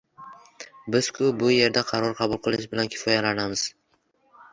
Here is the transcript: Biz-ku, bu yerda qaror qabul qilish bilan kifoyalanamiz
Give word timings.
Biz-ku, 0.95 1.27
bu 1.43 1.51
yerda 1.55 1.83
qaror 1.89 2.15
qabul 2.21 2.39
qilish 2.47 2.65
bilan 2.73 2.89
kifoyalanamiz 2.95 3.67